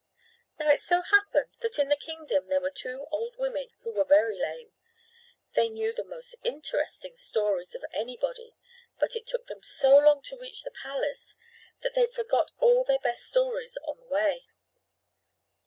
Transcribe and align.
Now 0.57 0.71
it 0.71 0.79
so 0.79 1.01
happened 1.03 1.51
that 1.59 1.77
in 1.77 1.89
the 1.89 1.95
kingdom 1.95 2.47
there 2.47 2.59
were 2.59 2.71
two 2.71 3.05
old 3.11 3.35
women 3.37 3.67
who 3.83 3.91
were 3.91 4.03
very 4.03 4.35
lame. 4.35 4.71
They 5.53 5.69
knew 5.69 5.93
the 5.93 6.03
most 6.03 6.33
interesting 6.43 7.15
stories 7.15 7.75
of 7.75 7.85
anybody, 7.93 8.55
but 8.97 9.15
it 9.15 9.27
took 9.27 9.45
them 9.45 9.61
so 9.61 9.95
long 9.99 10.23
to 10.23 10.39
reach 10.39 10.63
the 10.63 10.71
palace 10.71 11.35
that 11.83 11.93
they 11.93 12.07
forgot 12.07 12.49
all 12.57 12.83
their 12.83 12.97
best 12.97 13.25
stories 13.29 13.77
on 13.83 13.99
the 13.99 14.05
way. 14.07 14.47